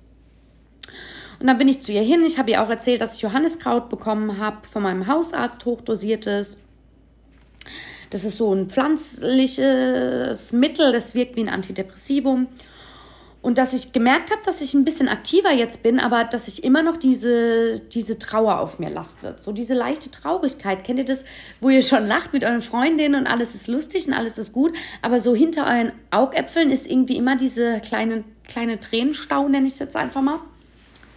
[1.39, 2.25] Und dann bin ich zu ihr hin.
[2.25, 6.59] Ich habe ihr auch erzählt, dass ich Johanniskraut bekommen habe von meinem Hausarzt, hochdosiertes.
[8.11, 12.49] Das ist so ein pflanzliches Mittel, das wirkt wie ein Antidepressivum.
[13.45, 16.65] Und dass ich gemerkt habe, dass ich ein bisschen aktiver jetzt bin, aber dass ich
[16.65, 19.43] immer noch diese, diese Trauer auf mir lastet.
[19.43, 20.83] So diese leichte Traurigkeit.
[20.83, 21.27] Kennt ihr das,
[21.61, 24.75] wo ihr schon lacht mit euren Freundinnen und alles ist lustig und alles ist gut,
[25.03, 29.79] aber so hinter euren Augäpfeln ist irgendwie immer diese kleine, kleine Tränenstau, nenne ich es
[29.79, 30.39] jetzt einfach mal.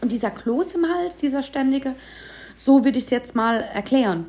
[0.01, 1.95] Und dieser Kloß im Hals, dieser ständige,
[2.57, 4.25] so würde ich es jetzt mal erklären.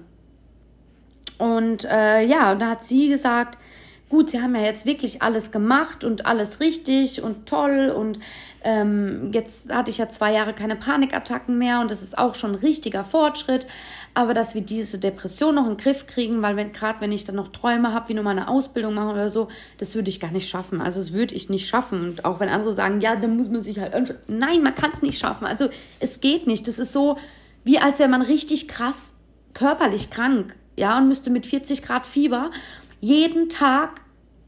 [1.39, 3.59] Und äh, ja, und da hat sie gesagt,
[4.09, 8.19] gut, sie haben ja jetzt wirklich alles gemacht und alles richtig und toll und
[8.65, 12.53] ähm, jetzt hatte ich ja zwei Jahre keine Panikattacken mehr und das ist auch schon
[12.53, 13.67] ein richtiger Fortschritt.
[14.15, 17.25] Aber dass wir diese Depression noch in den Griff kriegen, weil wenn gerade wenn ich
[17.25, 20.19] dann noch Träume habe, wie nur mal eine Ausbildung machen oder so, das würde ich
[20.19, 20.81] gar nicht schaffen.
[20.81, 22.01] Also das würde ich nicht schaffen.
[22.01, 23.95] Und auch wenn andere sagen, ja, dann muss man sich halt.
[24.27, 25.47] Nein, man kann es nicht schaffen.
[25.47, 25.69] Also
[26.01, 26.67] es geht nicht.
[26.67, 27.17] Das ist so,
[27.63, 29.15] wie als wäre man richtig krass
[29.55, 32.51] körperlich krank, ja, und müsste mit 40 Grad Fieber
[33.01, 34.01] jeden Tag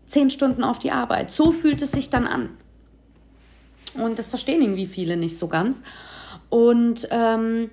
[0.07, 1.31] zehn Stunden auf die Arbeit.
[1.31, 2.51] So fühlt es sich dann an.
[3.95, 5.83] Und das verstehen irgendwie viele nicht so ganz.
[6.49, 7.71] Und ähm,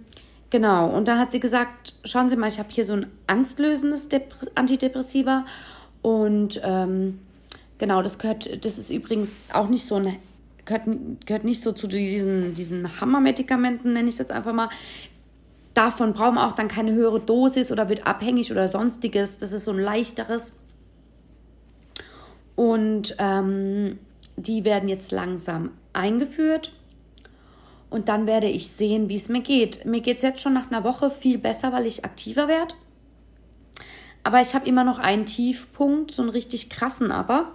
[0.49, 4.09] genau, und da hat sie gesagt, schauen Sie mal, ich habe hier so ein angstlösendes
[4.09, 5.45] Depr Antidepressiva.
[6.01, 7.19] Und ähm,
[7.77, 10.17] genau, das gehört, das ist übrigens auch nicht so ein
[10.67, 10.83] gehört,
[11.25, 14.69] gehört nicht so zu diesen, diesen Hammermedikamenten, nenne ich es jetzt einfach mal.
[15.73, 19.37] Davon brauchen wir auch dann keine höhere Dosis oder wird abhängig oder sonstiges.
[19.37, 20.53] Das ist so ein leichteres.
[22.57, 23.99] Und ähm,
[24.35, 26.73] die werden jetzt langsam eingeführt.
[27.91, 29.85] Und dann werde ich sehen, wie es mir geht.
[29.85, 32.73] Mir geht es jetzt schon nach einer Woche viel besser, weil ich aktiver werde.
[34.23, 37.53] Aber ich habe immer noch einen Tiefpunkt, so einen richtig krassen aber.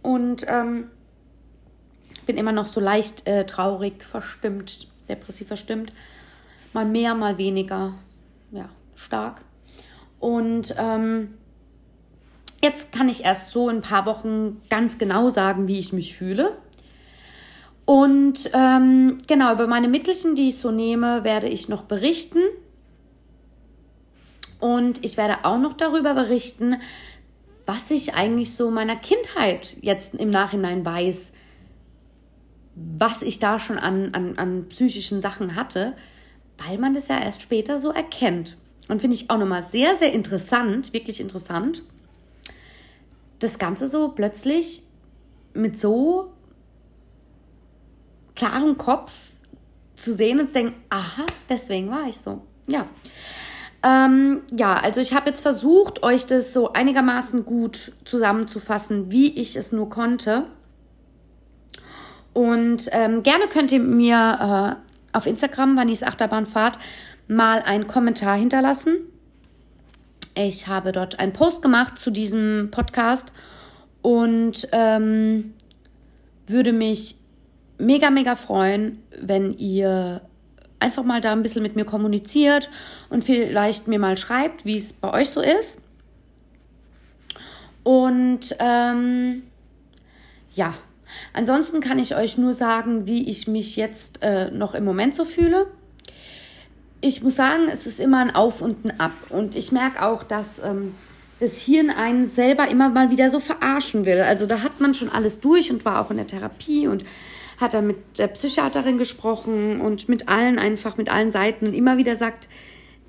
[0.00, 0.90] Und ähm,
[2.24, 5.92] bin immer noch so leicht äh, traurig, verstimmt, depressiv verstimmt.
[6.72, 7.94] Mal mehr, mal weniger,
[8.50, 9.42] ja, stark.
[10.18, 11.34] Und ähm,
[12.62, 16.16] jetzt kann ich erst so in ein paar Wochen ganz genau sagen, wie ich mich
[16.16, 16.56] fühle.
[17.84, 22.40] Und ähm, genau, über meine Mittelchen, die ich so nehme, werde ich noch berichten.
[24.60, 26.76] Und ich werde auch noch darüber berichten,
[27.66, 31.32] was ich eigentlich so meiner Kindheit jetzt im Nachhinein weiß,
[32.74, 35.94] was ich da schon an, an, an psychischen Sachen hatte,
[36.58, 38.56] weil man das ja erst später so erkennt.
[38.88, 41.82] Und finde ich auch nochmal sehr, sehr interessant, wirklich interessant,
[43.42, 44.82] das Ganze so plötzlich
[45.54, 46.32] mit so
[48.34, 49.32] klarem Kopf
[49.94, 52.42] zu sehen und zu denken, aha, deswegen war ich so.
[52.66, 52.86] Ja.
[53.84, 59.56] Ähm, ja, also ich habe jetzt versucht, euch das so einigermaßen gut zusammenzufassen, wie ich
[59.56, 60.46] es nur konnte.
[62.32, 64.78] Und ähm, gerne könnt ihr mir
[65.12, 66.78] äh, auf Instagram, Vanis Achterbahnfahrt,
[67.28, 68.98] mal einen Kommentar hinterlassen.
[70.34, 73.32] Ich habe dort einen Post gemacht zu diesem Podcast
[74.00, 75.54] und ähm,
[76.46, 77.16] würde mich
[77.78, 80.22] mega, mega freuen, wenn ihr
[80.78, 82.70] einfach mal da ein bisschen mit mir kommuniziert
[83.08, 85.82] und vielleicht mir mal schreibt, wie es bei euch so ist.
[87.84, 89.42] Und ähm,
[90.54, 90.74] ja,
[91.32, 95.24] ansonsten kann ich euch nur sagen, wie ich mich jetzt äh, noch im Moment so
[95.24, 95.66] fühle.
[97.02, 99.12] Ich muss sagen, es ist immer ein Auf und ein Ab.
[99.28, 100.94] Und ich merke auch, dass ähm,
[101.40, 104.20] das Hirn einen selber immer mal wieder so verarschen will.
[104.20, 107.04] Also da hat man schon alles durch und war auch in der Therapie und
[107.60, 111.96] hat er mit der Psychiaterin gesprochen und mit allen einfach, mit allen Seiten und immer
[111.96, 112.48] wieder sagt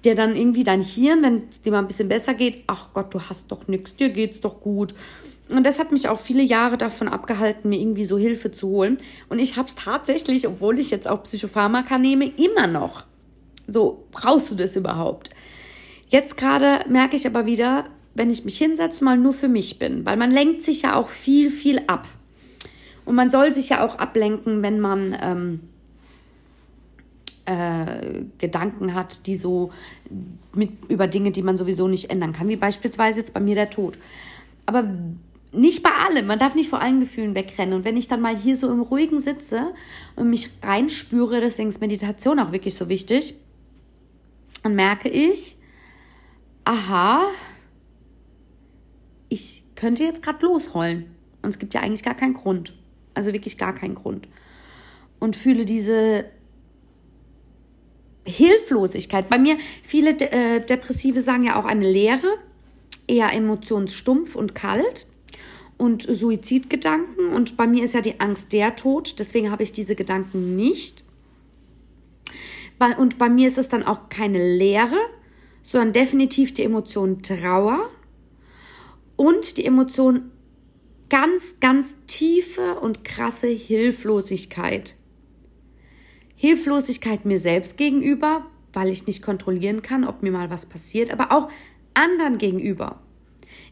[0.03, 3.13] dir dann irgendwie dein Hirn, wenn es dir mal ein bisschen besser geht, ach Gott,
[3.13, 4.93] du hast doch nichts, dir geht's doch gut.
[5.49, 8.97] Und das hat mich auch viele Jahre davon abgehalten, mir irgendwie so Hilfe zu holen.
[9.29, 13.03] Und ich habe es tatsächlich, obwohl ich jetzt auch Psychopharmaka nehme, immer noch.
[13.67, 15.29] So, brauchst du das überhaupt?
[16.07, 20.05] Jetzt gerade merke ich aber wieder, wenn ich mich hinsetze, mal nur für mich bin,
[20.05, 22.07] weil man lenkt sich ja auch viel, viel ab.
[23.05, 25.59] Und man soll sich ja auch ablenken, wenn man ähm,
[27.45, 29.71] äh, Gedanken hat, die so
[30.53, 33.69] mit, über Dinge, die man sowieso nicht ändern kann, wie beispielsweise jetzt bei mir der
[33.69, 33.97] Tod.
[34.65, 34.87] Aber
[35.51, 36.27] nicht bei allem.
[36.27, 37.73] Man darf nicht vor allen Gefühlen wegrennen.
[37.73, 39.73] Und wenn ich dann mal hier so im Ruhigen sitze
[40.15, 43.35] und mich reinspüre, deswegen ist Meditation auch wirklich so wichtig,
[44.63, 45.57] dann merke ich,
[46.63, 47.27] aha,
[49.29, 51.13] ich könnte jetzt gerade losheulen.
[51.41, 52.73] Und es gibt ja eigentlich gar keinen Grund.
[53.13, 54.27] Also wirklich gar keinen Grund.
[55.19, 56.25] Und fühle diese
[58.25, 59.29] Hilflosigkeit.
[59.29, 62.27] Bei mir, viele äh, Depressive sagen ja auch eine Leere,
[63.07, 65.07] eher emotionsstumpf und kalt
[65.77, 67.29] und Suizidgedanken.
[67.29, 71.02] Und bei mir ist ja die Angst der Tod, deswegen habe ich diese Gedanken nicht.
[72.97, 74.97] Und bei mir ist es dann auch keine Leere,
[75.61, 77.89] sondern definitiv die Emotion Trauer
[79.15, 80.31] und die Emotion
[81.09, 84.97] ganz, ganz tiefe und krasse Hilflosigkeit.
[86.35, 91.31] Hilflosigkeit mir selbst gegenüber, weil ich nicht kontrollieren kann, ob mir mal was passiert, aber
[91.31, 91.49] auch
[91.93, 92.99] anderen gegenüber.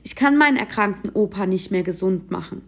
[0.04, 2.62] Ich kann meinen erkrankten Opa nicht mehr gesund machen.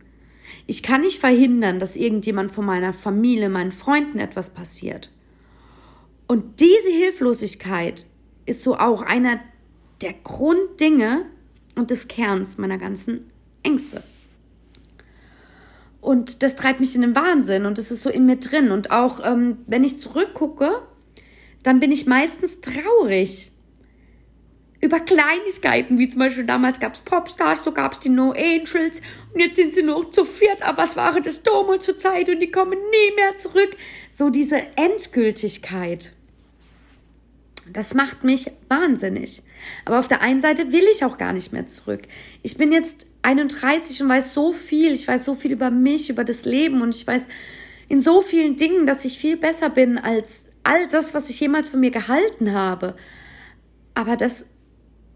[0.67, 5.12] Ich kann nicht verhindern, dass irgendjemand von meiner Familie, meinen Freunden etwas passiert.
[6.28, 8.06] Und diese Hilflosigkeit
[8.46, 9.40] ist so auch einer
[10.02, 11.26] der Grunddinge
[11.76, 13.26] und des Kerns meiner ganzen
[13.64, 14.04] Ängste.
[16.02, 18.72] Und das treibt mich in den Wahnsinn und das ist so in mir drin.
[18.72, 20.82] Und auch ähm, wenn ich zurückgucke,
[21.64, 23.52] dann bin ich meistens traurig.
[24.82, 29.02] Über Kleinigkeiten, wie zum Beispiel damals gab es Popstars, so gab es die No Angels
[29.34, 32.42] und jetzt sind sie nur zu viert, aber es war das Domo zur Zeit und
[32.42, 33.78] die kommen nie mehr zurück.
[34.10, 36.12] So diese Endgültigkeit.
[37.71, 39.41] Das macht mich wahnsinnig.
[39.86, 42.02] Aber auf der einen Seite will ich auch gar nicht mehr zurück.
[42.41, 44.91] Ich bin jetzt 31 und weiß so viel.
[44.91, 47.28] Ich weiß so viel über mich, über das Leben und ich weiß
[47.88, 51.69] in so vielen Dingen, dass ich viel besser bin als all das, was ich jemals
[51.69, 52.95] von mir gehalten habe.
[53.93, 54.47] Aber das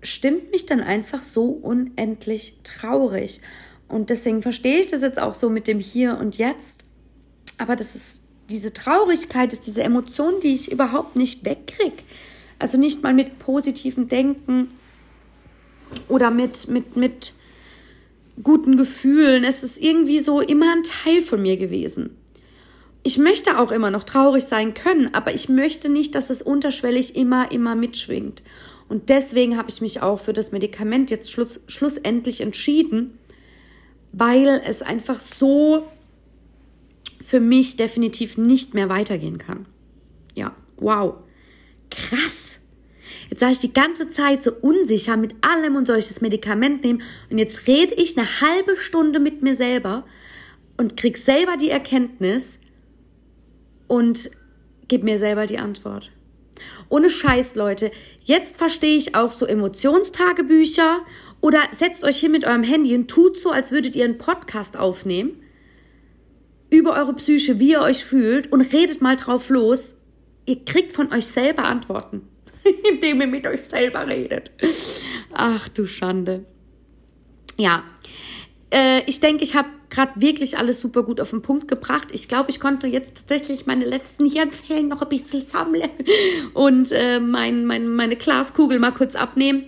[0.02, 3.42] stimmt mich dann einfach so unendlich traurig.
[3.88, 6.86] Und deswegen verstehe ich das jetzt auch so mit dem Hier und Jetzt.
[7.58, 12.04] Aber das ist diese Traurigkeit, ist diese Emotion, die ich überhaupt nicht wegkriege.
[12.60, 14.72] Also nicht mal mit positivem Denken
[16.08, 17.34] oder mit, mit, mit
[18.44, 19.44] guten Gefühlen.
[19.44, 22.16] Es ist irgendwie so immer ein Teil von mir gewesen.
[23.04, 27.16] Ich möchte auch immer noch traurig sein können, aber ich möchte nicht, dass es unterschwellig
[27.16, 28.44] immer, immer mitschwingt.
[28.90, 33.18] Und deswegen habe ich mich auch für das Medikament jetzt schluss, schlussendlich entschieden,
[34.12, 35.88] weil es einfach so
[37.22, 39.66] für mich definitiv nicht mehr weitergehen kann.
[40.36, 41.16] Ja, wow.
[41.90, 42.60] Krass.
[43.30, 46.84] Jetzt sage ich die ganze Zeit so unsicher mit allem und soll ich das Medikament
[46.84, 50.06] nehmen und jetzt rede ich eine halbe Stunde mit mir selber
[50.78, 52.62] und krieg selber die Erkenntnis
[53.88, 54.32] und
[54.88, 56.12] gib mir selber die Antwort.
[56.90, 57.92] Ohne Scheiß, Leute.
[58.24, 61.00] Jetzt verstehe ich auch so Emotionstagebücher
[61.42, 64.78] oder setzt euch hier mit eurem Handy und tut so, als würdet ihr einen Podcast
[64.78, 65.42] aufnehmen
[66.70, 69.97] über eure Psyche, wie ihr euch fühlt und redet mal drauf los.
[70.48, 72.28] Ihr kriegt von euch selber Antworten,
[72.92, 74.52] indem ihr mit euch selber redet.
[75.34, 76.46] Ach du Schande.
[77.58, 77.84] Ja,
[78.72, 82.10] äh, ich denke, ich habe gerade wirklich alles super gut auf den Punkt gebracht.
[82.12, 85.90] Ich glaube, ich konnte jetzt tatsächlich meine letzten Hirnzellen noch ein bisschen sammeln
[86.54, 89.66] und äh, mein, mein, meine Glaskugel mal kurz abnehmen.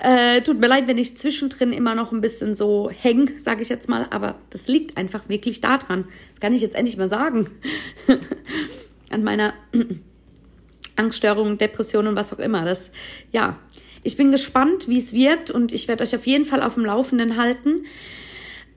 [0.00, 3.68] Äh, tut mir leid, wenn ich zwischendrin immer noch ein bisschen so häng, sage ich
[3.68, 6.04] jetzt mal, aber das liegt einfach wirklich daran.
[6.32, 7.50] Das kann ich jetzt endlich mal sagen.
[9.10, 9.54] An meiner
[10.98, 12.64] Angststörung, Depression und was auch immer.
[12.64, 12.90] Das,
[13.32, 13.58] ja,
[14.02, 16.84] ich bin gespannt, wie es wirkt und ich werde euch auf jeden Fall auf dem
[16.84, 17.82] Laufenden halten.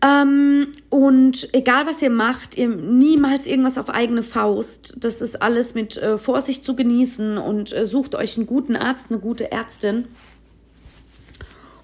[0.03, 4.97] Ähm, und egal was ihr macht, ihr niemals irgendwas auf eigene Faust.
[4.99, 9.07] Das ist alles mit äh, Vorsicht zu genießen und äh, sucht euch einen guten Arzt,
[9.11, 10.07] eine gute Ärztin.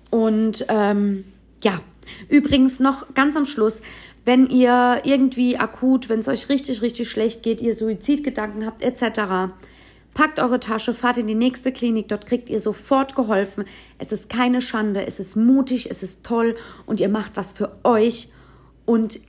[0.09, 1.25] Und ähm,
[1.63, 1.79] ja,
[2.29, 3.81] übrigens noch ganz am Schluss,
[4.25, 9.53] wenn ihr irgendwie akut, wenn es euch richtig, richtig schlecht geht, ihr Suizidgedanken habt, etc.,
[10.17, 13.65] Packt eure Tasche, fahrt in die nächste Klinik, dort kriegt ihr sofort geholfen.
[13.99, 16.55] Es ist keine Schande, es ist mutig, es ist toll
[16.87, 18.29] und ihr macht was für euch
[18.87, 19.19] und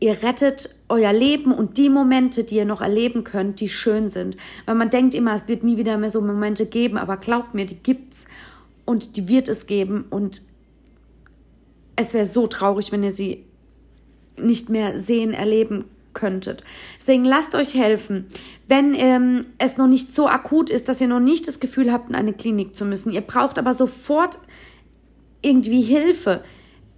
[0.00, 4.36] ihr rettet euer Leben und die Momente, die ihr noch erleben könnt, die schön sind.
[4.66, 7.64] Weil man denkt immer, es wird nie wieder mehr so Momente geben, aber glaubt mir,
[7.64, 8.26] die gibt's
[8.84, 10.42] und die wird es geben und
[11.96, 13.46] es wäre so traurig, wenn ihr sie
[14.36, 16.64] nicht mehr sehen, erleben könntet.
[16.98, 18.26] Deswegen lasst euch helfen.
[18.68, 22.08] Wenn ähm, es noch nicht so akut ist, dass ihr noch nicht das Gefühl habt,
[22.08, 24.38] in eine Klinik zu müssen, ihr braucht aber sofort
[25.42, 26.42] irgendwie Hilfe,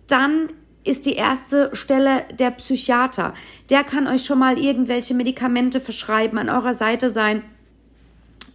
[0.07, 0.49] dann
[0.85, 3.35] ist die erste Stelle der Psychiater.
[3.71, 7.43] Der kann euch schon mal irgendwelche Medikamente verschreiben, an eurer Seite sein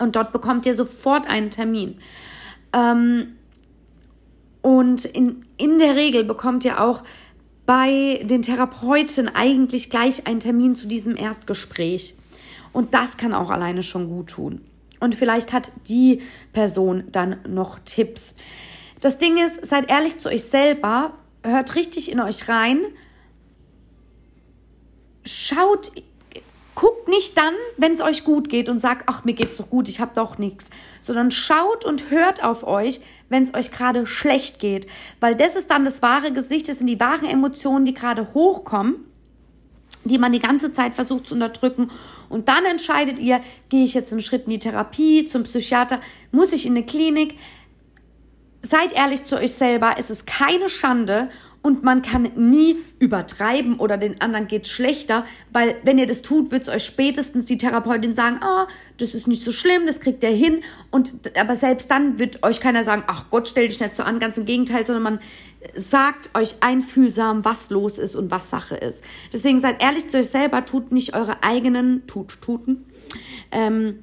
[0.01, 1.97] und dort bekommt ihr sofort einen Termin.
[2.73, 3.35] Ähm,
[4.61, 7.03] und in, in der Regel bekommt ihr auch
[7.65, 12.15] bei den Therapeuten eigentlich gleich einen Termin zu diesem Erstgespräch.
[12.73, 14.61] Und das kann auch alleine schon gut tun.
[14.99, 16.21] Und vielleicht hat die
[16.53, 18.35] Person dann noch Tipps.
[18.99, 22.79] Das Ding ist, seid ehrlich zu euch selber, hört richtig in euch rein,
[25.25, 25.91] schaut
[26.73, 29.89] Guckt nicht dann, wenn es euch gut geht und sagt, ach, mir geht's doch gut,
[29.89, 30.69] ich habe doch nichts,
[31.01, 34.87] sondern schaut und hört auf euch, wenn es euch gerade schlecht geht,
[35.19, 39.05] weil das ist dann das wahre Gesicht, das sind die wahren Emotionen, die gerade hochkommen,
[40.05, 41.89] die man die ganze Zeit versucht zu unterdrücken.
[42.29, 45.99] Und dann entscheidet ihr, gehe ich jetzt einen Schritt in die Therapie, zum Psychiater,
[46.31, 47.37] muss ich in eine Klinik?
[48.61, 51.29] Seid ehrlich zu euch selber, es ist keine Schande
[51.63, 56.51] und man kann nie übertreiben oder den anderen geht's schlechter, weil wenn ihr das tut,
[56.51, 60.31] wird's euch spätestens die Therapeutin sagen, ah, das ist nicht so schlimm, das kriegt er
[60.31, 64.03] hin und aber selbst dann wird euch keiner sagen, ach Gott, stell dich nicht so
[64.03, 65.19] an, ganz im Gegenteil, sondern man
[65.75, 69.03] sagt euch einfühlsam, was los ist und was Sache ist.
[69.31, 72.85] Deswegen seid ehrlich zu euch selber, tut nicht eure eigenen, tut, tuten,
[73.51, 73.99] ähm,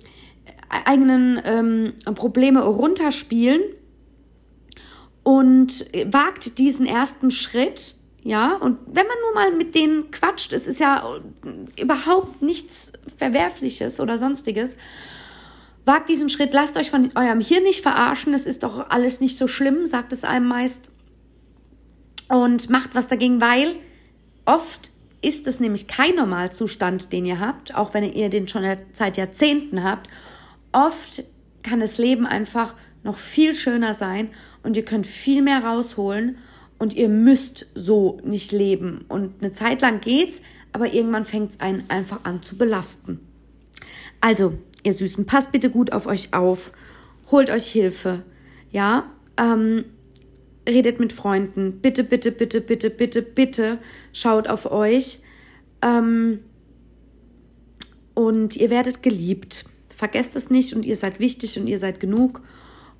[0.84, 3.62] eigenen ähm, Probleme runterspielen
[5.28, 10.66] und wagt diesen ersten Schritt, ja, und wenn man nur mal mit denen quatscht, es
[10.66, 11.06] ist ja
[11.78, 14.78] überhaupt nichts Verwerfliches oder sonstiges.
[15.84, 19.36] Wagt diesen Schritt, lasst euch von eurem Hirn nicht verarschen, es ist doch alles nicht
[19.36, 20.92] so schlimm, sagt es einem meist.
[22.30, 23.76] Und macht was dagegen, weil
[24.46, 28.64] oft ist es nämlich kein Normalzustand, den ihr habt, auch wenn ihr den schon
[28.94, 30.08] seit Jahrzehnten habt.
[30.72, 31.22] Oft
[31.62, 32.74] kann das Leben einfach
[33.08, 34.28] noch viel schöner sein
[34.62, 36.36] und ihr könnt viel mehr rausholen
[36.78, 39.04] und ihr müsst so nicht leben.
[39.08, 40.42] Und eine Zeit lang geht's,
[40.72, 43.20] aber irgendwann fängt es einen einfach an zu belasten.
[44.20, 44.52] Also,
[44.84, 46.72] ihr Süßen, passt bitte gut auf euch auf,
[47.30, 48.24] holt euch Hilfe,
[48.70, 49.84] ja, ähm,
[50.68, 53.78] redet mit Freunden, bitte, bitte, bitte, bitte, bitte, bitte
[54.12, 55.20] schaut auf euch
[55.80, 56.40] ähm,
[58.14, 59.64] und ihr werdet geliebt.
[59.96, 62.42] Vergesst es nicht und ihr seid wichtig und ihr seid genug.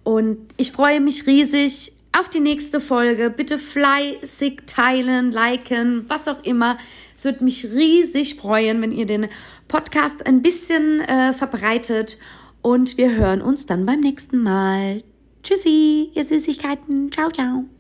[0.05, 3.31] Und ich freue mich riesig auf die nächste Folge.
[3.31, 6.79] Bitte fleißig teilen, liken, was auch immer.
[7.17, 9.29] Es würde mich riesig freuen, wenn ihr den
[9.69, 12.19] Podcast ein bisschen äh, verbreitet.
[12.63, 15.03] Und wir hören uns dann beim nächsten Mal.
[15.43, 17.13] Tschüssi, ihr Süßigkeiten.
[17.13, 17.78] Ciao, ciao.